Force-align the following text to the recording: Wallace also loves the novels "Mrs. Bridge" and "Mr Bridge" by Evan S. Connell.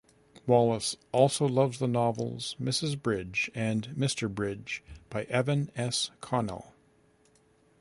Wallace 0.47 0.97
also 1.11 1.47
loves 1.47 1.77
the 1.77 1.87
novels 1.87 2.55
"Mrs. 2.59 2.99
Bridge" 2.99 3.51
and 3.53 3.89
"Mr 3.89 4.33
Bridge" 4.33 4.81
by 5.11 5.25
Evan 5.25 5.69
S. 5.75 6.09
Connell. 6.21 6.73